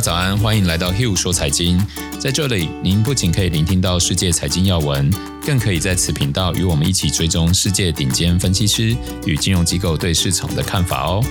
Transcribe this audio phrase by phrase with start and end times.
[0.00, 1.78] 早安，欢迎来到 Hill 说财经。
[2.18, 5.10] 在这里，您不仅可以聆听到世界财经要闻，
[5.44, 11.22] 更可以在此频道与我们一起追踪世界顶尖分析师与金融机构对市场的看法哦。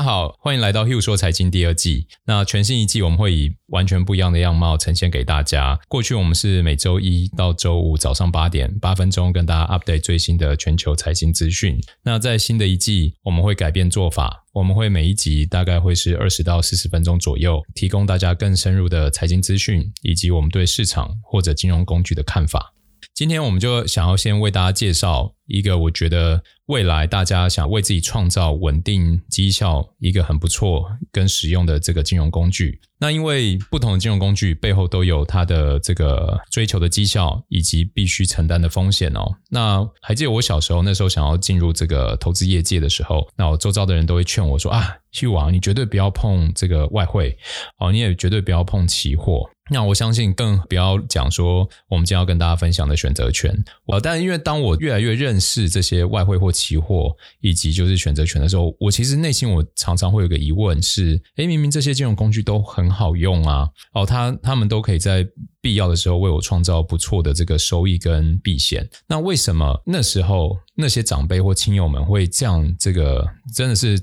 [0.00, 2.06] 家好，欢迎来到 Hugh 说财经第二季。
[2.24, 5.78] 那全新一季，我们会以完全不一样的样貌呈现给大家。
[5.88, 11.78] 过去我们是每周一到周五早上八点八分钟跟大家 update 最新的全球财经资讯。
[12.02, 22.72] 那在新的一季，我们会改变做法，我们会每一集大概会是二十到四十分钟左右，提供大家更深入的财经资讯以及我们对市场或者金融工具的看法。
[23.14, 32.80] 今天我们就想要先为大家介绍一个我觉得未来大家想为自己创造稳定绩效一个很不错跟实用的这个金融工具。
[33.02, 39.36] 那因为不同的金融工具背后都有它的这个追求的绩效以及必须承担的风险哦。
[39.48, 47.38] 那还记得我小时候那时候想要进入这个投资业界的时候，那我周遭的人都会劝我说啊，Hugh 啊，你绝对不要碰这个外汇
[47.78, 49.48] 哦，你也绝对不要碰期货。
[49.72, 53.50] 那我相信更不要讲说我们今天要跟大家分享的选择权。
[53.86, 65.26] 我但因为当我越来越认识这些外汇或期货以及就是选择权的时候，我其实内心我常常会有个疑问是：诶，明明这些金融工具都很好用啊，哦，他他们都可以在
[65.62, 68.88] 必要的时候为我创造不错的这个收益跟避险。
[69.08, 72.76] 那为什么那时候那些长辈或亲友们会这样？
[72.78, 73.98] 这个真的是。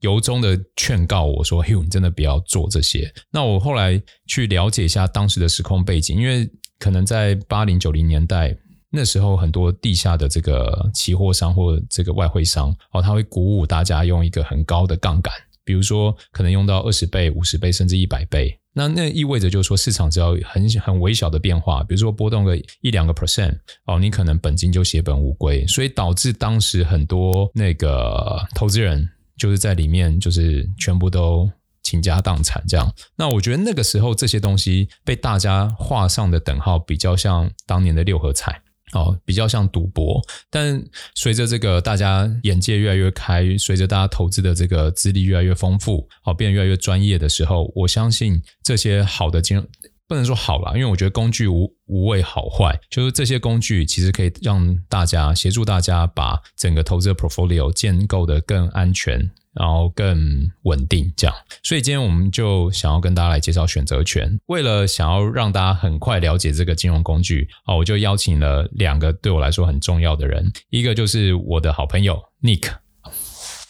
[0.00, 6.48] 由衷的劝告我说嘿你真的不要做这些。”那我后来去了解一下当时的时空背景，因为
[6.80, 8.56] 可能在八零九零年代
[8.92, 15.32] 那时候，很多地下的这个期货商或这个外汇商哦，他会鼓舞大家用一个很高的杠杆，
[15.64, 18.58] 比如说可能用到二十倍、五十倍甚至一百倍。
[18.74, 29.08] 那那意味着就是说，市场只要很很微小的变化，比如说波动个一两个 percent 哦，你可能本金就血本无归，所以导致当时很多那个投资人。
[29.34, 31.50] 就是在里面，就是全部都
[31.82, 32.88] 倾家荡产这样。
[33.16, 40.20] 那我觉得那个时候这些东西被大家画上的等号，比较像当年的六合彩哦，比较像赌博。
[40.50, 40.82] 但
[41.14, 49.66] 随着这个大家眼界越来越开，随着大家投资的这个资历越来越丰富，哦，变得越来越专业的时候，我相信这些好的金融。
[50.08, 60.18] 不能说好啦，因为我觉得工具无无谓好坏，就是这些工具其实可以让大家协助大家把整个投资的 portfolio 建构得更安全，然后更
[60.62, 61.36] 稳定这样。
[61.62, 64.38] 所以今天我们就想要跟大家来介绍选择权。
[64.46, 72.70] 为了想要让大家很快了解这个金融工具啊，我就邀请了两个对我来说很重要的人，一个就是我的好朋友 Nick。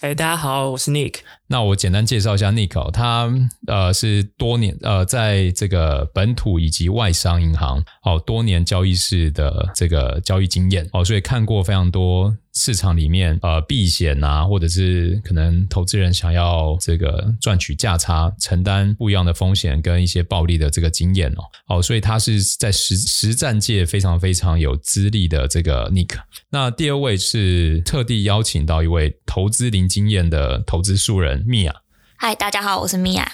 [0.00, 1.20] 哎，大家好，我是 Nick。
[1.48, 3.30] 那我简单介绍一下 Nick 哦，他
[3.66, 26.14] 呃是多年呃在这个本土以及外商银行哦多年交易室的这个交易经验哦，所以看过非常多市场里面呃避险啊，或者是可能投资人想要这个赚取价差，承担不一样的风险跟一些暴利的这个经验哦哦，所以他是在实实战界非常非常有资历的这个 Nick。
[26.48, 31.31] 那第二位是特地邀请到一位投资零经验的投资素人。
[31.46, 31.74] 米娅，
[32.16, 33.32] 嗨，大家好，我是米娅。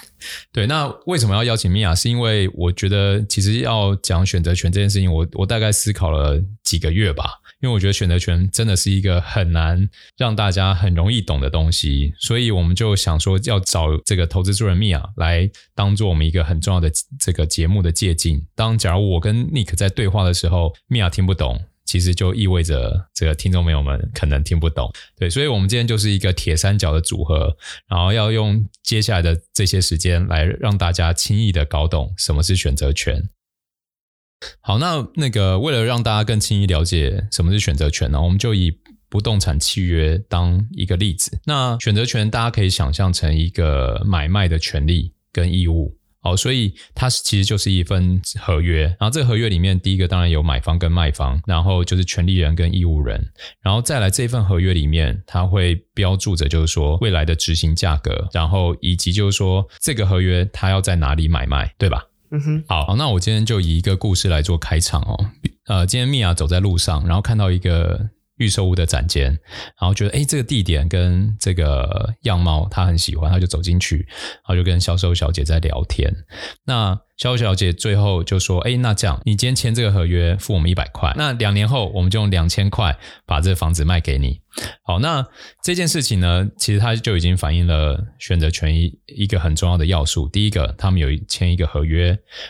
[0.51, 1.95] 对，那为什么要邀请米娅？
[1.95, 7.39] 是因为我觉得其实要讲选择权这件事情，我我大概思考了几个月吧。
[7.61, 16.89] 因为我觉得选择权真的是一个很难让大家很容易懂的东西，所以我们就想说要找这个投资助人米娅来当做我们一个很重要的
[17.19, 18.45] 这个节目的借镜。
[18.55, 21.59] 当假如我跟 Nick 在对话的时候，米娅听不懂。
[21.89, 27.57] 其实就意味着这个听众朋友们可能听不懂，对，所以我们今天就是一个铁三角的组合，
[27.87, 33.27] 然后要用接下来的这些时间来让大家轻易的搞懂什么是选择权。
[34.61, 38.71] 好，那那个为了让大家更轻易了解什么是选择权呢，我们就以
[39.09, 41.39] 不动产契约当一个例子。
[41.45, 45.98] 那选择权大家可以想象成一个买卖的权利跟义务。
[46.21, 53.25] 好，所以它是其实就是一份合约，然后这个合约里面，第一个当然有买方跟卖方，然后就是权利人跟义务人，
[53.61, 62.03] 然后再来这份合约里面，它会标注着就是说未来的执行价格，然后以及就是说这个合约它要在哪里买卖，对吧？
[62.31, 65.17] 嗯哼，好，好，那我今天就以一个故事来做开场哦。
[65.67, 68.09] 呃，今天米娅走在路上，然后看到一个。
[68.39, 69.25] 预售屋的展间，
[69.79, 76.13] 然后觉得诶这个地点跟这个样貌他很喜欢，他就走进去，然后就跟销售小姐在聊天。
[76.65, 84.39] 那销售小姐最后就说：“诶那这样，你今天签这个合约，付我们一百块，那两年后我们就用两千块把这个房子卖给你。”
[84.83, 85.27] 好，那
[85.61, 90.29] 这件事情呢，其实它就已经反映了选择权一一个很重要的要素。
[90.29, 92.07] 第一个，他们有签一个合约，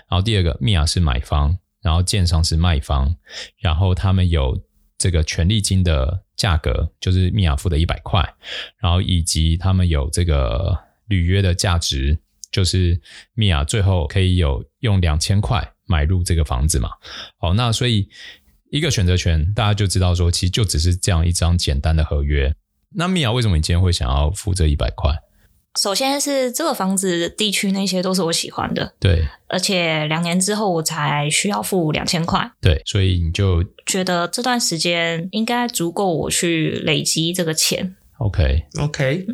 [0.07, 3.15] 然后第二个，米娅是买方，然后建商是卖方，
[3.59, 4.55] 然后他们有。
[4.99, 8.21] 这个权利金的价格，就是米娅付的一百块，
[8.77, 12.19] 然后以及他们有这个履约的价值，
[12.51, 13.01] 就是
[13.33, 16.89] 米娅最后可以有用两千块买入这个房子嘛。
[17.37, 18.09] 好，那所以
[18.69, 22.53] 一个选择权，大家就知道说，其实就只是这样一张简单的合约。
[22.91, 25.15] 那米娅为什么你今天会想要付这一百块？
[25.81, 37.95] 首先是这个房子地区那些都是我喜欢的，对，而且两年之后我才需要付两千块，对，所以你就觉得这段时间应该足够我去累积这个钱。
[38.17, 39.25] OK OK，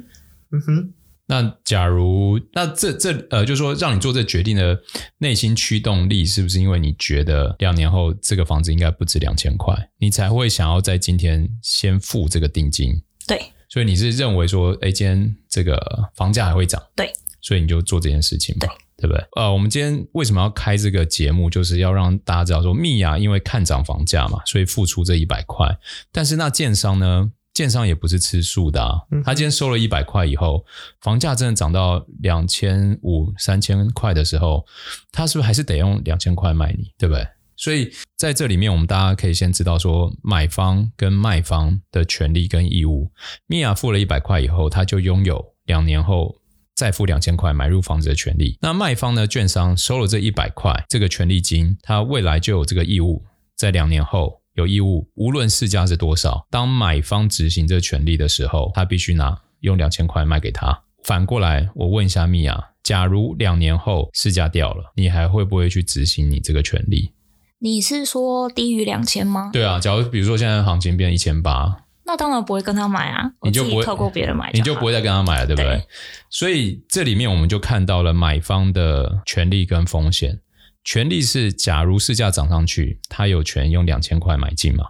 [0.51, 0.93] 嗯哼，
[1.25, 4.79] 那假如那这这呃，就是说让你做这决定的
[5.17, 13.01] 内心驱动力，是不是因为你觉得两年后这个房子应该不止两千块，你才会想要在今天先付这个定金？
[13.25, 13.41] 对。
[13.75, 15.77] 所以你是认为说，哎，今天这个
[16.15, 17.11] 房价还会涨，对，
[17.41, 19.21] 所以你就做这件事情吧，对，对不对？
[19.35, 25.77] 呃，我们今天为什么要开这个节目，就是要让大家知道说，米娅因为看涨房价嘛，所以付出这一百块。
[26.13, 30.65] 但是那建商呢，建商也不是吃素的啊，他今天收了一百块以后，
[31.01, 34.65] 房价真的涨到两千五、三千块的时候，
[35.11, 37.27] 他是不是还是得用两千块卖你，对不对？
[37.57, 43.11] 所以在这里面，我们大家可以先知道说，买方跟卖方的权利跟义务。
[43.47, 46.35] 米娅付了一百块以后，他就拥有两年后
[46.75, 48.57] 再付两千块买入房子的权利。
[48.61, 53.23] 那卖方呢，券商收了这一百块这个权利金，他未来就有这个义务，
[53.55, 60.83] 在两年后有义务，无论市价是多少，当买方执行这权利的时候，他必须拿用两千块卖给他。
[61.03, 67.13] 反过来，我问一下米娅，假如两年后市价掉了，你还会不会去执行你这个权利？
[67.59, 69.49] 你是说低于两千吗？
[69.53, 75.71] 对啊，假如比如说现在行情变一千八，那当然不会跟他买啊，你就不会透过别人买，你就不会再跟他买了，对不对？
[75.71, 75.87] 对。
[76.29, 80.39] 所以这里面我们就看到了买方的权利跟风险。
[80.83, 84.85] 权利是假如市价涨上去，他有权用两千块买进嘛？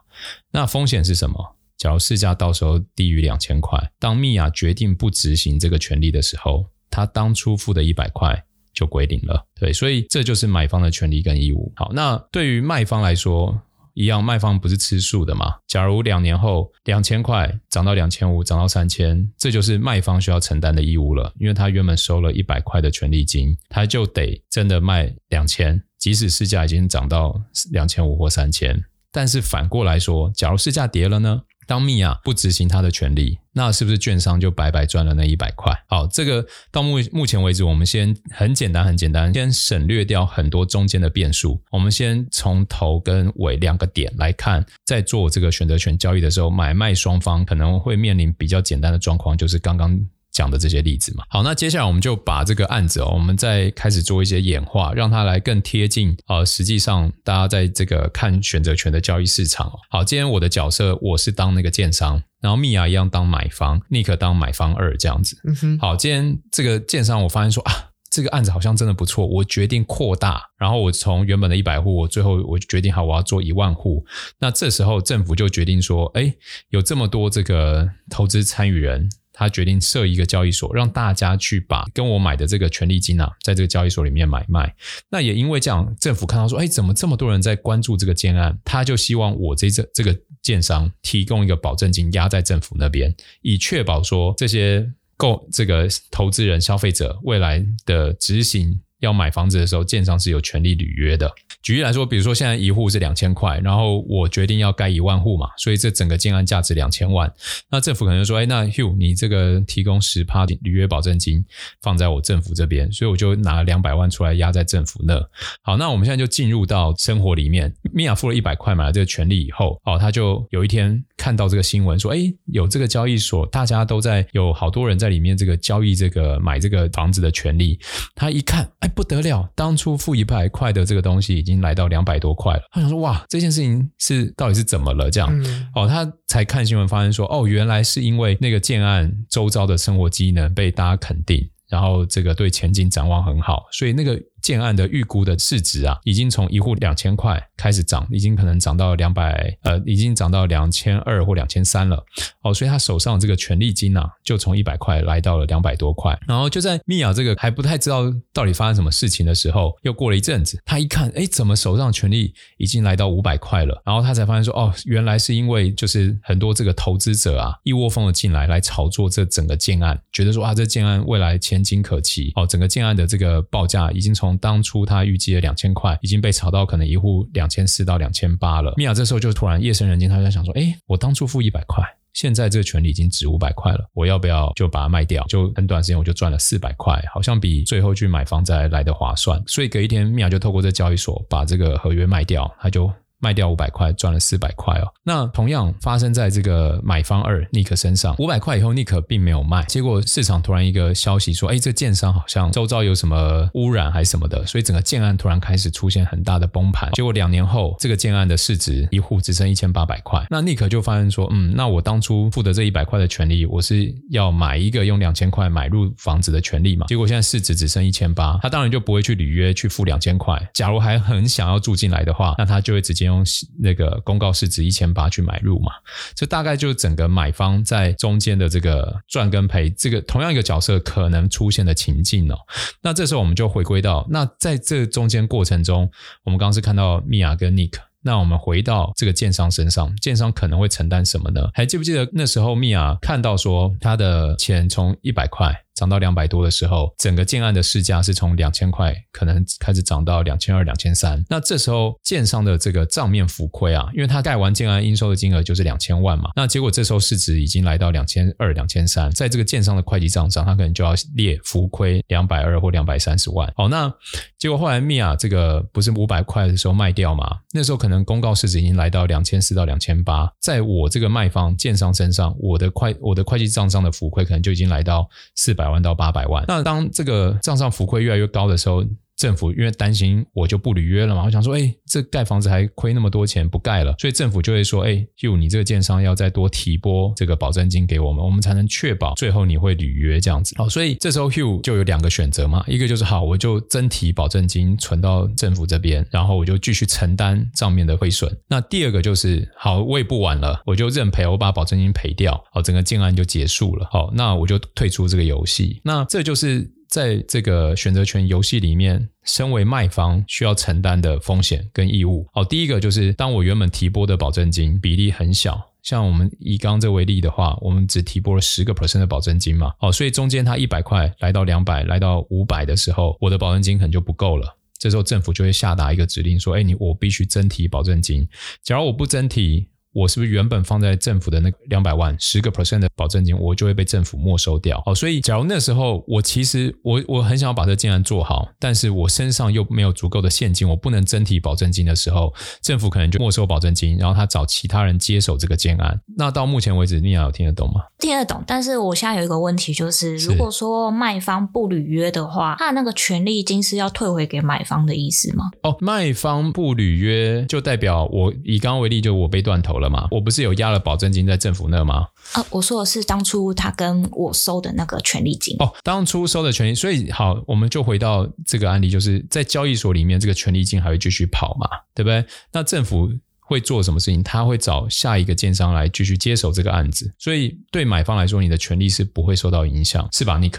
[0.52, 1.56] 那风险是什么？
[1.78, 8.44] 假如市价到时候低于两千块，当米娅决定不执行这个权利的时候，他当初付的一百块。
[8.76, 11.72] 就归零了，对，所以这就是买方的权利跟义务。
[11.76, 13.60] 好，那对于卖方来说，
[13.94, 15.56] 一样，卖方不是吃素的嘛？
[15.68, 28.84] 假如两年后两千块涨到两千五，涨到三千，这就是卖方需要承担的义务了，因为他原本收了一百块的权利金，他就得真的卖两千，即使市价已经涨到两千五或三千。
[29.12, 31.42] 但是反过来说，假如市价跌了呢？
[31.66, 35.74] 当蜜啊不执行他的权利，那是不是券商就白白赚了那一百块？
[35.88, 41.62] 好，这个到目目前为止，我们先很简单，很简单，先省略掉很多中间的变数。
[41.72, 50.00] 我们先从头跟尾两个点来看，在做这个选择权交易的时候，买卖双方可能会面临比较简单的状况，就是刚刚。
[50.36, 59.80] 讲的这些例子嘛，好，那接下来我们就把这个案子哦，我们再开始做一些演化，让它来更贴近呃，实际上大家在这个看选择权的交易市场哦。
[59.90, 65.40] 好，今天我的角色我是当那个建商，然后米娅一样当买方，Nick 当买方二这样子。
[65.46, 65.80] 嗯哼。
[65.80, 67.72] 好，今天这个建商我发现说啊，
[68.12, 74.06] 这个案子好像真的不错，我决定扩大，然后我从原本的一百户，我最后我决定好我要做一万户。
[74.40, 76.36] 那这时候政府就决定说，哎，
[76.72, 79.10] 有这么多这个投资参与人。
[79.38, 84.74] 他决定设一个交易所，让大家去把跟我买的这个权利金啊，在这个交易所里面买卖。
[85.10, 88.58] 那也因为这样，政府看到说，哎，怎么这么多人在关注这个建案？
[88.64, 101.32] 他就希望我这这这个建商提供一个保证金压在政府那边，以确保说这些购这个投资人、消费者未来的执行要买房子的时候，建商是有权利履约的。
[101.62, 107.32] 举例来说，比如说现在一户是两千块，然后我决定要盖一万户嘛，所以这整个建案价值两千万。
[107.70, 111.44] 那政府可能说，哎，那 Hugh 你这个提供十趴履约保证金
[111.82, 115.16] 放在我政府这边，所以我就拿两百万出来压在政府那。
[115.62, 117.74] 好，那我们现在就进入到生活里面。
[117.94, 127.80] 米娅付了一百块买了这个权利以后，哦，他就有一天看到这个新闻说，哎，有这个交易所，大家都在有好多人在里面这个交易这个买这个房子的权利。
[128.14, 131.56] 他一看，哎，不得了，当初付一百块的这个东西已经。
[131.66, 135.10] 来到两百多块了，他想说哇，这件事情是到底是怎么了？
[135.10, 144.22] 这样、嗯、哦，他才看新闻发现说哦，原来是因为那个建案周遭的生活机能被大家肯定，然后这个对前景展望很好，所以那个。
[144.46, 152.06] 建案的预估的市值啊，已经从一户两千块开始涨，已经可能涨到两百，呃，已经涨到两千二或两千三了。
[152.44, 156.16] 哦，所以他手上这个权利金啊，就从一百块来到了两百多块。
[156.28, 163.82] 然后就在米娅这个还不太知道到底发生什么事情的时候，又过了一阵子，他一看，哎，怎么手上权利已经来到五百块了？
[163.84, 172.32] 然后他才发现说，哦，原来是因为就是很多这个投资者啊，一窝蜂的进来来炒作这整个建案，觉得说啊，这建案未来前景可期。
[172.36, 178.74] 哦，整个建案的这个报价已经从当初他预计的两千块，已经被炒到可能一户两千四到两千八了。
[178.78, 185.24] 米娅这时候就突然夜深人静，他就在想说：哎，我当初付一百块，现在这个权利已经值五百块了，我要不要就把它卖掉？
[185.28, 189.42] 就很短时间我就赚了四百块，好像比最后去买房子来的划算。
[189.48, 192.92] 所以隔一天，米娅就透过这交易所把这个合约卖掉，他就。
[193.20, 194.88] 卖掉五百块，赚了四百块哦。
[195.04, 206.92] 那同样发生在这个买方二 Nick 身上，五百块以后，Nick 并没有卖，结果市场突然一个消息说，哎，这建商好像周遭有什么污染还是什么的，所以整个建案突然开始出现很大的崩盘。
[206.94, 210.26] 结果两年后，这个建案的市值一户只剩一千八百块。
[210.30, 216.86] 那 Nick 就发现说，嗯，那我当初付的这一百块的权利，我是要买一个用两千块买入房子的权利嘛？
[216.88, 220.42] 结果现在市值只剩一千八，他当然就不会去履约去付两千块。
[220.54, 223.24] 假如还很想要住进来的话，那他就会直接用
[223.58, 223.86] 那个。
[224.04, 225.72] 公告市值一千八去买入嘛，
[226.16, 232.38] 这大概就是整个买方在中间的这个赚跟赔，这个同样一个角色可能出现的情境哦。
[232.82, 235.90] 那这时候我们就回归到，那在这中间过程中，
[236.24, 241.50] 我们刚刚是看到米娅跟 Nick，那我们回到这个建商身上，建商可能会承担什么呢？
[241.54, 245.65] 还记不记得那时候米娅看到说他的钱从一百块。
[245.76, 251.24] 涨到两百多的时候，整个建案的市价是从两千块可能开始涨到两千二、两千三。
[251.30, 256.30] 那这时候建商的这个账面浮亏啊，因为他盖完建案应收的金额就是两千万嘛。
[256.34, 263.52] 那结果这时候市值已经来到两千二、两千三，在这个建商的会计账上，他可能就要列浮亏两百二或两百三十万。
[263.58, 263.94] 好，那
[264.38, 267.26] 结果后来米娅这个不是五百块的时候卖掉嘛？
[267.52, 275.06] 那时候可能公告市值已经来到两千四到两千八，在我这个卖方建商身上，我的会我的会计账上的浮亏可能就已经来到
[275.36, 275.65] 四百。
[275.66, 278.84] 百万到八百万，那当这个账上浮亏越来越高的时候。
[279.18, 290.54] 政府因为担心我就不履约了嘛，我想说，哎，这盖房子还亏那么多钱，不盖了，所以政府就会说，哎，Hugh，你这个建商要再多提拨这个保证金给我们，我们才能确保最后你会履约这样子。
[290.58, 298.38] 好，所以这时候 Hugh 就有两个选择嘛，一个就是好，我就增提保证金存到政府这边，然后我就继续承担账面的亏损。
[298.48, 303.88] 那第二个就是好，我也不玩了，我就认赔，我把保证金赔掉，好，整个建案就结束了。
[303.90, 305.80] 好，那我就退出这个游戏。
[305.84, 306.75] 那这就是。
[306.96, 312.26] 在这个选择权游戏里面，身为卖方需要承担的风险跟义务。
[312.32, 319.74] 好，第一个就是当我原本提拨的保证金比例很小，像我们以刚刚这为例的话，我们只提拨了十个 percent 的保证金嘛。
[319.78, 324.58] 好，所以中间它一百块来到两百，来到五百的时候，我的保证金可能就不够了。
[324.80, 328.26] 这时候政府就会下达一个指令说：“哎，你我必须增提保证金。
[328.64, 334.84] 假如我不增提。”我是不是原本放在政府的那个两百万十个 percent 的保证金，我就会被政府没收掉？
[334.86, 345.98] 哦，所以假如那时候我其实我我很想要把这建案做好，但是我身上又没有足够的现金，我不能真提保证金的时候，政府可能就没收保证金，然后他找其他人接手这个建案。
[346.18, 347.82] 那到目前为止，米娅有听得懂吗？
[347.98, 355.46] 听得懂，但是我现在有一个问题，就是如果说卖方不履约的话，他的那个权利金是要退回给买方的意思吗？
[355.64, 360.08] 哦，卖方不履约就代表我以刚刚为例，就我被断头了嘛？
[360.12, 360.66] 我不是有压。
[360.66, 362.08] 了保证金在政府那吗？
[362.34, 372.26] 啊，我说的是当初他跟我收的那个权利金哦，当初收的权利，所以好，我们就回到这个案例，就是在交易所里面，这个权利金还会继续跑嘛，对不对？
[372.52, 373.10] 那政府
[373.46, 374.22] 会做什么事情？
[374.24, 380.56] 他会找下一个建商来继续接手这个案子，所以对买方来说，你的权利是不会受到影响，是吧，Nick？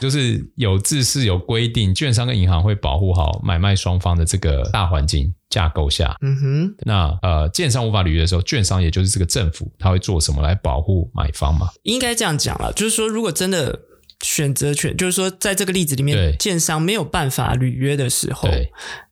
[0.00, 5.34] 就是有自是有规定，券商跟银行会保护好买卖双方的这个大环境。
[5.50, 11.68] 架构下，嗯哼，那呃，建商无法履约的时候，券商也就是这个政府，他会做什么来保护买方嘛？
[11.82, 13.80] 应该这样讲了，就是说，如果真的
[14.24, 18.48] 选择权，就是说，在这个例子里面，建商没有办法履约的时候，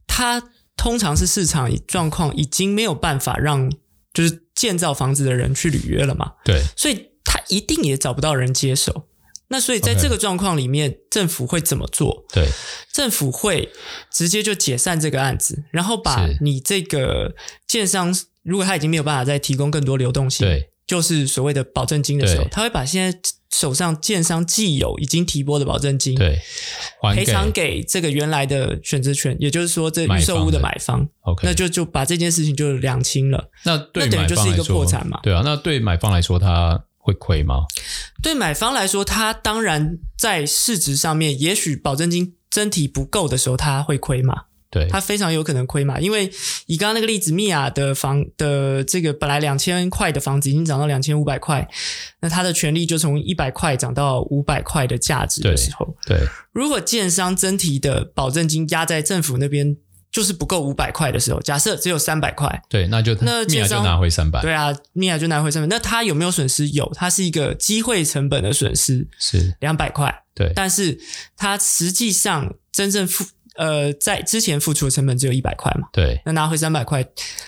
[0.06, 0.40] 他
[0.78, 3.70] 通常是市场状况已经没有办法让
[4.14, 6.32] 就是建造房子的人去履约了嘛？
[6.42, 9.06] 对，所以他一定也找不到人接手。
[9.50, 12.26] 那所以在这个状况里面.政府会怎么做？
[12.32, 12.48] 对，
[12.92, 13.72] 政府会
[14.12, 17.34] 直接就解散这个案子，然后把你这个
[17.66, 23.18] 建商，如果他已经没有办法再提供更多流动性，对，就是所谓的保证金的时候，他会把现在
[23.50, 26.38] 手上建商既有已经提拨的保证金，对，
[27.14, 33.50] 赔偿给这个原来的选择权，也就是说这预售屋的买方，OK，那就就把这件事情就两清了。
[33.64, 35.20] 那对那等于就是一个破产嘛？
[35.22, 36.84] 对啊，那对买方来说他。
[37.00, 37.60] 会亏吗？
[38.22, 44.42] 对买方来说，他当然在市值上面，也许保证金真提不够的时候，他会亏嘛？
[44.70, 46.30] 对，他非常有可能亏嘛，因为
[46.66, 51.68] 以刚刚那个例子，米娅的房的这个本来两千块的房子已经涨到两千五百块，
[52.20, 59.76] 那他的权利就从一百块涨到五百块的价值的时候，对，对，如果建商真提的保证金压在政府那边。
[60.10, 65.66] 就是不够五百块的时候，假设只有三百块，对，那就那米娅就拿回三百，对啊，米娅就拿回三百。
[65.68, 66.66] 那他有没有损失？
[66.70, 69.54] 有，他是一个机会成本的损失，是。
[69.60, 70.98] 两百块，对，但是
[71.36, 73.22] 他实际上真正付
[73.58, 77.04] 呃，在之前付出的成本只有一百块嘛，对，那拿回三百块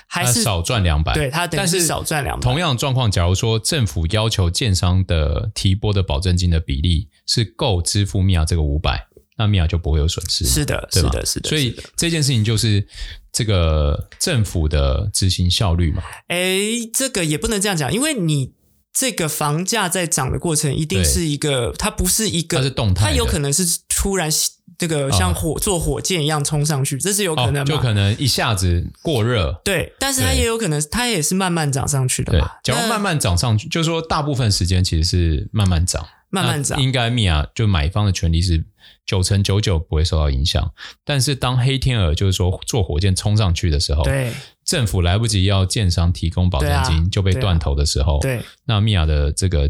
[0.08, 2.42] 还是少赚两百，对，他等于是少赚两百。
[2.42, 9.06] 同样的状况，假如说政府要求建商的提拨的保证金的比例是够支付米娅这个五百，
[9.38, 10.44] 那米娅就不会有损失。
[10.44, 11.48] 是的，是的，是的。
[11.48, 12.84] 所以这件事情就是
[13.32, 16.02] 这个政府的执行效率嘛。
[16.26, 16.60] 哎，
[16.92, 18.54] 这个也不能这样讲，因为你。
[18.92, 23.64] 这个房价在涨的过程，一定是一个，它不是一个，它是动态，它有可能是
[24.00, 24.30] 突然
[24.78, 29.60] 这个像火坐火箭一样冲上去，这是有可能，就可能一下子过热。
[29.62, 32.50] 对，但是它也有可能，它也是慢慢涨上去的嘛。
[32.64, 36.80] 假如慢慢涨上去，就是说大部分时间其实是慢慢涨，慢慢涨。
[36.80, 38.64] 应该米娅就买方的权利是
[39.04, 40.72] 九成九九不会受到影响，
[41.04, 44.32] 但是当黑天鹅就是说坐火箭冲上去的时候，对。
[44.64, 49.68] 政府来不及要建商提供保证金就被断头的时候，对，那米娅的这个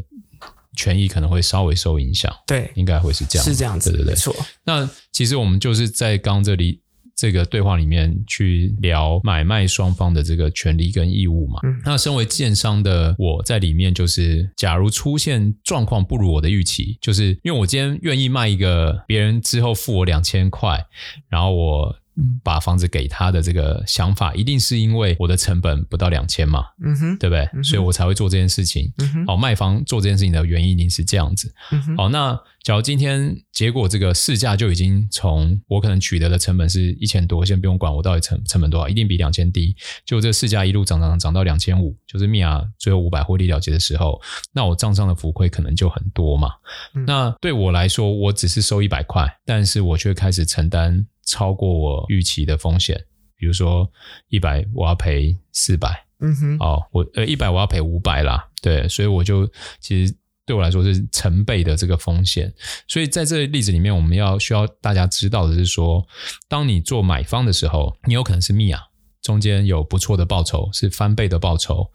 [0.76, 4.34] 权益可能会稍微受影响，对，应该会是这样，是这样子，对对对，没错。
[4.64, 6.80] 那其实我们就是在刚这里
[7.16, 11.60] 这个对话里面去聊买卖双方的这个权利跟义务嘛。
[11.64, 20.86] 嗯，那身为建商的我在里面，就是假如出现状况不如我的预期，就是因为我今天愿意卖一个别人之后付我两千块，
[21.28, 21.96] 然后我。
[22.42, 27.48] 把房子给他的这个想法，一定是因为我的成本不到两千嘛，嗯哼，对不对？
[27.54, 28.92] 嗯、所以我才会做这件事情。
[29.26, 31.52] 好，卖房做这件事情的原因一定是这样子。
[31.96, 39.74] 好，那假如今天结果这个市价就已经从我可能取得的成本是一千多，先不用管我到底成成本多少，一定比两千低。
[40.04, 44.20] 就这个市价一路涨涨涨到两千五，就是米娅最后五百获利了结的时候，
[44.52, 46.50] 那我账上的浮亏可能就很多嘛。
[46.94, 51.06] 嗯、那对我来说，我只是收一百块，但是我却开始承担。
[51.24, 53.02] 超过我预期的风险，
[53.36, 53.90] 比如说
[54.28, 59.50] 一百我要赔四百，嗯哼，哦，我呃一百我要赔五百啦，对，所以我就
[59.80, 62.52] 其实对我来说是成倍的这个风险，
[62.88, 66.06] 所以在这个例子里面，我们要需要大家知道的是说，
[66.48, 68.82] 当你做买方的时候，你有可能是米娅，
[69.22, 71.90] 中间有不错的报酬，是翻倍的报酬，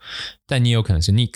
[0.46, 1.34] 但你有可能是 Nick，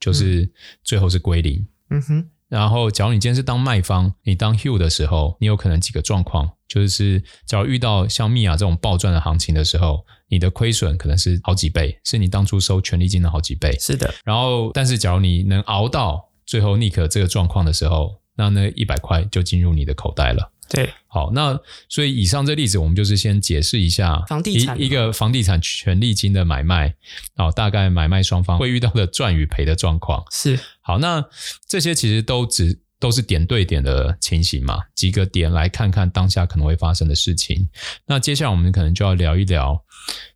[0.00, 0.50] 就是
[0.82, 2.30] 最后是归零，嗯哼。
[2.52, 13.74] 然后，假如你今天是当卖方，你当 Hugh 的时候，你有可能几个状况，就是假如遇到像米娅这种暴赚的行情的时候，你的亏损可能是好几倍，是你当初收权利金的好几倍。
[13.80, 14.12] 是的。
[14.22, 20.51] 然后，但是假如你能熬到最后 Nick 这个状况的时候，那那一百块就进入你的口袋了。
[20.70, 26.94] 对，好，那所以以上这例子，我们就是先解释一下房地产一一个房地产权利金的买卖，
[27.36, 30.24] 哦，大概买卖双方会遇到的赚与赔的状况。
[30.30, 30.58] 是。
[30.80, 31.24] 好，那
[31.68, 37.68] 这些其实都只都是点对点的情形嘛，几个点来看看当下可能会发生的事情。
[38.06, 39.84] 那接下来我们可能就要聊一聊。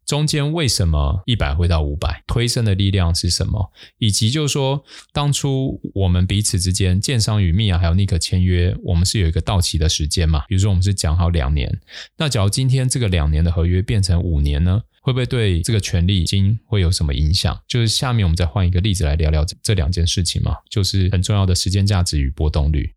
[0.05, 2.25] 中间为什么一百会到五百？
[2.27, 3.71] 推升的力量是什么？
[3.99, 10.43] 以及就是说，当初我们彼此之间，建商与米娅还有尼克签约，我们是有一个到期的时间嘛？
[10.49, 11.81] 比如说，我们是讲好两年。
[12.17, 14.83] 那假如今天这个两年的合约变成五年呢？
[15.07, 17.63] 会不会对这个权利金会有什么影响？
[17.69, 22.93] 就是下面我们再换一个例子来聊聊这两件事情嘛，就是很重要的时间价值与波动率。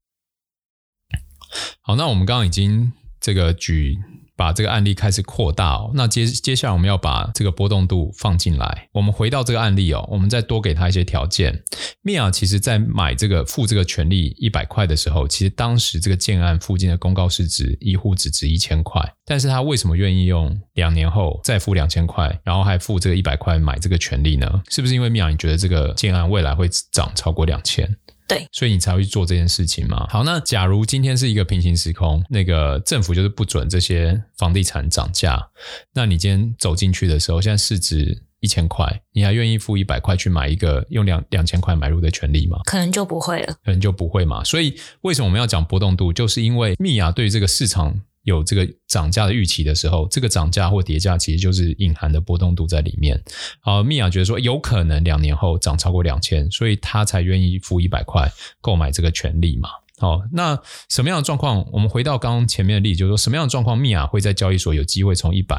[1.81, 3.95] 好，那我们刚刚已经这个举。
[4.39, 8.87] 把这个案例开始扩大哦，那接接下来我们要把这个波动度放进来。
[8.93, 11.61] 我们回到这个案例哦，我们再多给他一些条件。
[12.03, 24.61] 米娅其实在买这个付这个权利一百块的时候，其实当时这个建案附近的公告市值一户只值一千块，但是他为什么愿意用两年后再付两千块，然后还付这个一百块买这个权利呢？
[24.69, 27.93] 是不是因为米娅你觉得这个建案未来会涨超过两千？
[28.29, 30.05] 对，所以你才会去做这件事情嘛。
[30.07, 35.49] 好，那假如今天是一个平行时空，那个政府就是不准这些房地产涨价，
[35.95, 42.59] 那你今天走进去的时候，现在市值一千块，你还愿意付一百块去买一个用两两千块买入的权利吗？
[42.65, 44.43] 可能就不会了，可能就不会嘛。
[44.43, 46.13] 所以为什么我们要讲波动度？
[46.13, 47.99] 就是因为米娅对于这个市场。
[48.29, 53.21] 有这个涨价的预期的时候，这个涨价或跌价其实就是隐含的波动度在里面。
[53.59, 59.69] 好，米娅觉得说有可能两年后涨超过两千，所以他才愿意付一百块购买这个权利嘛。
[59.97, 60.57] 好，那
[60.89, 61.65] 什么样的状况？
[61.73, 65.57] 我们回到刚刚前面的例子，就是说什么样的状况，米娅会在交易所有机会从一百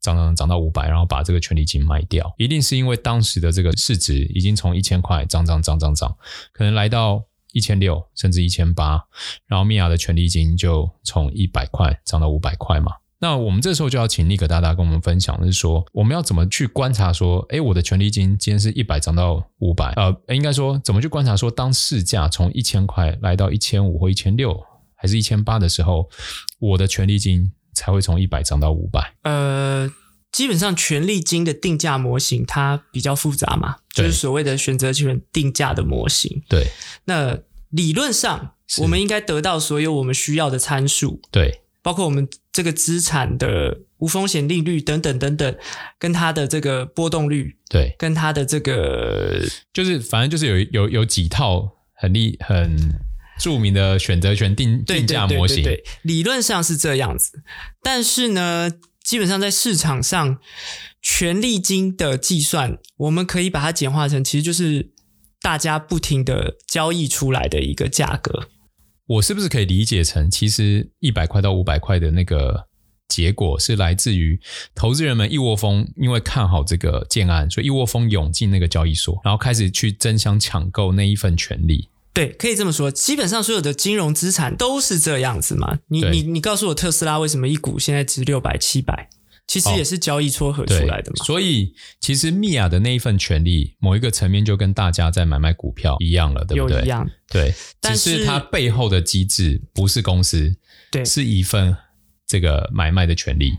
[0.00, 2.34] 涨涨涨到五百，然后把这个权利金卖掉？
[2.36, 6.16] 一定是因为当时的这个市值已经从一千块涨涨涨涨涨，
[6.52, 7.27] 可能来到。
[7.52, 9.04] 一千六甚至一千八，
[9.46, 12.92] 然后米娅的权利金就从一百块涨到五百块嘛。
[13.20, 24.56] 那我们这时候就要请尼克大大跟我们分享是说，我们要怎么去观察说，诶，我的权利金今天是一百涨到五百，呃，应该说怎么去观察说，当市价从一千块来到一千五或一千六，
[24.94, 26.08] 还是一千八的时候，
[26.60, 29.14] 我的权利金才会从一百涨到五百？
[29.22, 29.90] 呃。
[30.38, 36.44] 基本上，权利金的定价模型它比较复杂嘛，就是所谓的选择权定价的模型。
[36.48, 36.68] 对，
[37.06, 37.36] 那
[37.70, 41.20] 理论上我们应该得到所有我们需要的参数。
[41.32, 45.56] 对，包括我们这个资产的无风险利率等等等等，
[45.98, 52.76] 跟它的这个波动率，对，跟它的这个就是反正就是有有有几套很厉很
[53.40, 57.42] 著名的选择权定定价模型，对对对对对，理论上是这样子，
[57.82, 58.70] 但是呢，
[59.08, 60.38] 基本上在市场上，
[61.00, 64.90] 权利金的计算，我们可以把它简化成，其实就是
[65.40, 68.50] 大家不停的交易出来的一个价格。
[69.06, 72.66] 我是不是可以理解成，其实一百块到五百块的那个
[73.08, 74.38] 结果是来自于
[74.74, 81.88] 投资人们一窝蜂，因为看好这个建案，所以一窝蜂涌进那个交易所，然后开始去争相抢购那一份权利。
[82.18, 82.90] 对，可以这么说。
[82.90, 85.78] 基本上所有的金融资产都是这样子嘛。
[85.86, 89.08] 你你你告诉我，特斯拉为什么一股现在值六百七百？
[89.46, 91.24] 其实也是交易撮合出来的嘛。
[91.24, 96.82] 所以其实米娅的那一份权利，某一个层面就跟大家在买卖股票一样了，对不对？
[96.82, 97.08] 一样。
[97.30, 100.54] 对，只是它背后的机制不是公司，
[100.90, 101.74] 对，是一份
[102.26, 103.52] 这个买卖的权利。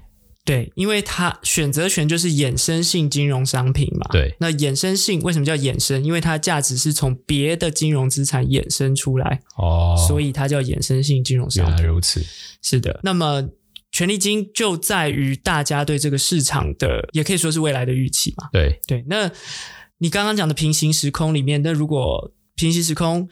[0.50, 4.08] 对，因为它选择权就是衍生性金融商品嘛。
[4.12, 6.04] 对，那衍生性为什么叫衍生？
[6.04, 11.76] 因为它价值是从别的金融资产衍生出来，哦，所以它叫衍生性金融商品。
[11.76, 12.26] 原来如此，
[12.62, 13.00] 是的。
[13.04, 13.50] 那么。
[13.92, 18.48] 权利金就在于大家对这个市场的，也可以说是未来的预期嘛。
[18.54, 19.32] 对对，那
[19.98, 23.28] 你刚刚讲的平行时空里面，那如果平行时空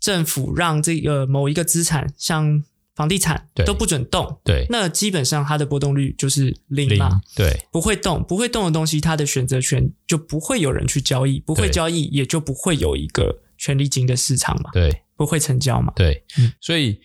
[0.00, 17.00] 政府让这个某一个资产，像房地产都不准动，对，那基本上它的波动率就是零嘛，零，对，不会动，不会动的东西，它的选择权就不会有人去交易，不会交易也就不会有一个权利金的市场嘛，对，不会成交嘛，对，嗯，所以。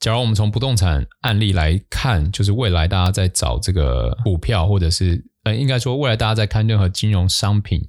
[0.00, 7.80] 假如我们从不动产案例来看，就是未来大家在找这个股票，或者是呃，应该说未来大家在看任何金融商品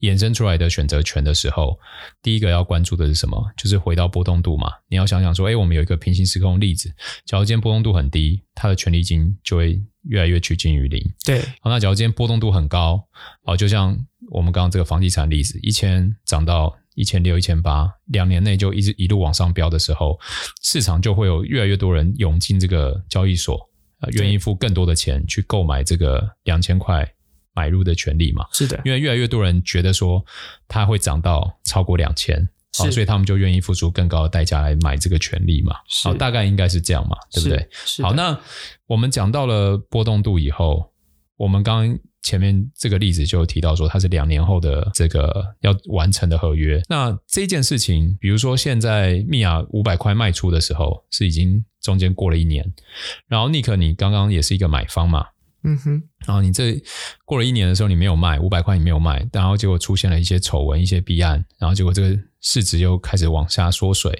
[0.00, 1.78] 衍生出来的选择权的时候，
[2.22, 3.52] 第一个要关注的是什么？
[3.56, 4.70] 就是回到波动度嘛。
[4.88, 6.92] 你要想想说，哎，我们有一个平行时空例子，
[7.24, 11.02] 假如今天波动度很低，它的权利金就会越来越趋近于零。
[11.24, 11.40] 对。
[11.60, 13.04] 好，那假如今天波动度很高，
[13.44, 13.98] 好，就像
[14.30, 16.76] 我们刚刚这个房地产例子，一千涨到。
[16.96, 20.18] 一千六、一千八，两年内就一直一路往上飙的时候，
[20.60, 23.69] 市场就会有越来越多人涌进这个交易所，
[24.00, 27.06] 呃，愿意付更多的钱去购买这个两千块
[27.54, 28.46] 买入的权利嘛？
[28.52, 30.24] 是的，因为越来越多人觉得说
[30.68, 35.74] 它会涨到超过两千，好，所以他们就愿意付出更高的代价来买这个权利嘛？
[36.02, 37.68] 好，大概应该是这样嘛，对不对？
[38.02, 38.38] 好，那
[38.86, 40.92] 我们讲到了波动度以后，
[41.36, 41.98] 我们刚刚。
[42.22, 46.78] 前面这个例子就提到说，它是两年后的这个要完成的合约。
[46.86, 52.64] 那这件事情，比如说现在密亚五百块卖出的时候，是已经中间过了一年。
[53.28, 55.26] 然后尼克，你刚刚也是一个买方嘛？
[55.64, 56.02] 嗯哼。
[56.26, 56.80] 然后你这
[57.24, 64.12] 过了一年的时候，你没有卖五百块，你没有卖，然后结果出现了一些丑闻、一些弊案，然后结果这个市值又开始往下缩水。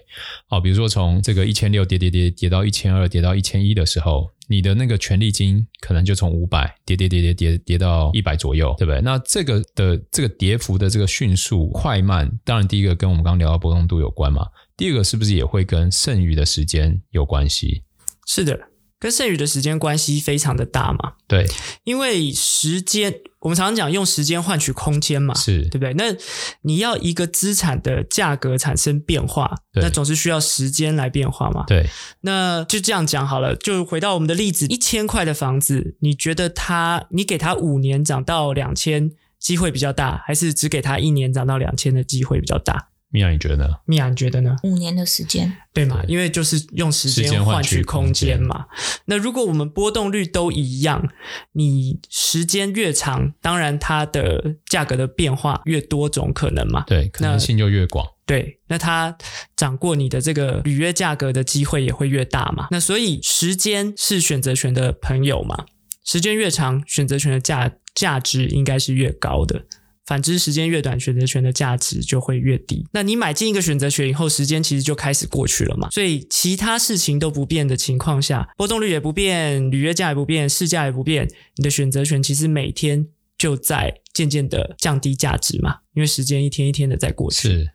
[0.49, 4.31] 好，比如说从这个一千六跌跌跌跌到一千二，跌到一千一的时候。
[4.51, 9.01] 你的那个权利金可能就从五百跌跌跌跌跌跌到一百左右，对不对？
[9.01, 14.45] 那这个的这个跌幅的这个迅速快慢，当然第一个跟我们刚刚聊到波动度有关嘛，
[14.81, 17.83] 第二个是不是也会跟剩余的时间有关系？
[18.27, 18.59] 是的。
[18.99, 21.15] 跟剩余的时间关系非常的大嘛？
[21.27, 21.47] 对，
[21.85, 25.93] 因为时间，我们常常讲用时间换取空间嘛，是对不对？
[25.95, 26.17] 那
[26.63, 31.65] 你要一个资产的价格产生变化，那总是需要时间来变化嘛。
[31.67, 31.87] 对，
[32.23, 42.89] 那就这样讲好了，就回到我们的例子，一千块的房子，你觉得它，你给它五年涨到两千，机会比较大，还是只给它一年涨到两千的机会比较大？
[43.13, 43.67] 米娅，你觉得呢？
[43.87, 44.57] 米娅，你觉得呢？
[44.63, 46.03] 五年的时间，对嘛？
[46.07, 48.67] 因为就是用时间换取空间嘛。
[49.07, 51.09] 那如果我们波动率都一样，
[51.53, 56.85] 你时间越长，当然它的价格的变化越多种可能嘛。
[56.87, 58.07] 对，可能性就越广。
[58.25, 59.17] 对，那它
[59.57, 62.69] 涨过你的这个履约价格的机会也会越大嘛。
[62.71, 65.65] 那所以时间是选择权的朋友嘛？
[66.05, 69.65] 时间越长，选择权的价价值应该是越高的。
[70.11, 72.85] 反之，时间越短，选择权的价值就会越低。
[72.93, 75.89] 那你买进一个选择权以后，时间其实就开始过去了嘛。
[75.91, 83.07] 所以其他事情都不变的情况下，波动率也不变，履约价也不变，市价也不变，你的选择权其实每天
[83.39, 85.77] 就在渐渐的降低价值嘛。
[85.95, 87.49] 因为时间一天一天的在过去。
[87.49, 87.71] 是。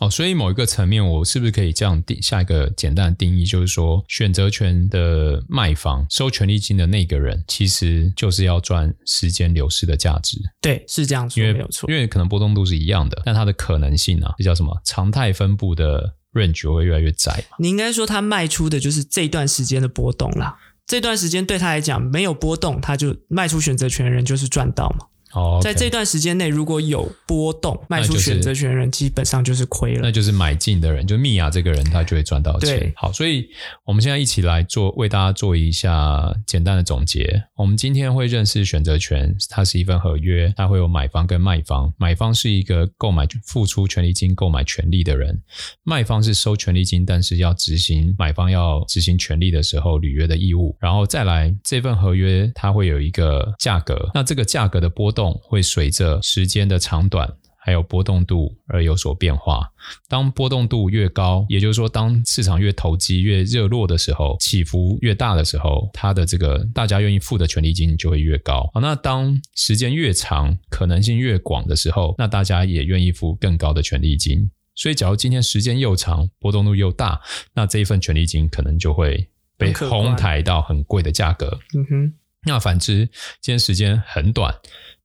[0.00, 10.36] 哦，所以某一个层面，我是不是可以这样定下一个简单的定义，就是说，选择权的卖方收权利金的那个人，其实就是要赚时间流失的价值。
[10.60, 11.88] 对，是这样说，没有错。
[11.88, 14.76] 因为可能波动度是一样的，但它的可能性啊，这叫什么？
[14.84, 17.44] 常态分布的 range 会越来越窄。
[17.60, 20.58] 你应该说，他卖出的就是这段时间的波动啦。
[20.86, 25.06] 这段时间对他来讲没有波动，他就卖出选择权的人就是赚到嘛。
[25.34, 30.00] 哦，在这段时间内如果有波动，卖出选择权人基本上就是亏了。
[30.02, 32.92] 那就是买进的人，就蜜雅这个人，他就会赚到钱。
[32.96, 33.48] 好，所以
[33.84, 37.42] 我们现在一起来做，为大家做一下简单的总结。
[37.56, 41.92] 我们今天会认识选择权，它是一份合约，它会有买方跟卖方。
[41.96, 45.40] 买方是一个购买付出权利金购买权利的人，
[45.82, 50.76] 卖方是收权利金，但是要执行买方要执行权利的时候履约的义务。
[50.80, 57.32] 然后再来这份合约，它会有一个价格，那这个价格的波动会随着时间的长短。
[57.66, 59.66] 还有波动度而有所变化。
[60.06, 68.68] 当波动度越高，也就是说，当市场越投机、越热络的时候，起伏越大的时候，它的这个大家愿意付的权利金就会越高。
[68.74, 74.50] 好，那当时间越长、可能性越广的时候，那大家也愿意付更高的权利金。
[74.74, 77.18] 所以，假如今天时间又长、波动度又大，
[77.54, 81.58] 那这一份权利金可能就会被哄抬到很贵的价格。
[81.74, 82.14] 嗯哼。
[82.46, 83.06] 那反之，
[83.40, 84.54] 今天时间很短，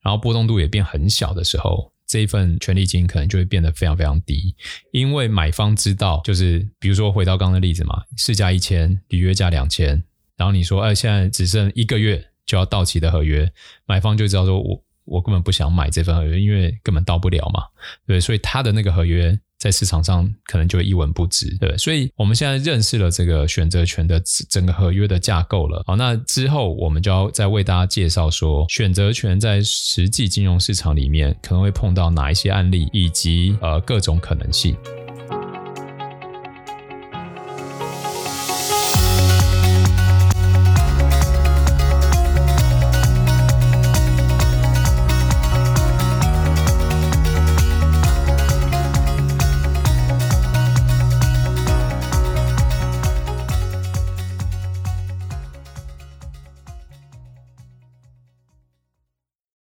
[0.02, 1.92] 然后波动度也变很小的时候。
[2.08, 4.56] 这一份权利金可能就会变得非常非常低，
[4.92, 10.04] 因为买方知道，就是比如说回到刚刚的例子嘛，市价一千，履约价两千，
[10.36, 13.48] 然后你说，哎，现在只剩一个月就要到期的合约，
[13.86, 17.66] 买方就知道说我我根本不想买这份合约，因为根本到不了嘛，
[18.08, 19.40] 对，所以他的那个合约。
[19.60, 25.84] 在市场上可能就一文不值，对，所以我们现在认识了这个选择权的整个合约的架构了。
[25.86, 34.78] 好，那之后我们就要再为大家介绍说，选择权在实际金融市场里面可能会碰到哪一些案例，以及呃各种可能性。